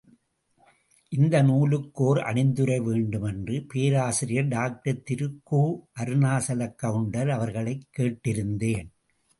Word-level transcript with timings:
இந்த 1.09 1.41
நூலுக்கு 1.41 2.03
ஓர் 2.03 2.17
அணிந்துரை 2.17 2.83
வேண்டுமென்று, 2.83 3.65
பேராசிரியர் 3.67 4.47
டாக்டர் 4.47 5.03
திரு 5.03 5.39
கு. 5.51 5.79
அருணாசலக்கவுண்டர் 5.99 7.29
அவர்களைக் 7.29 7.87
கேட்டிருந்தேன். 7.97 8.89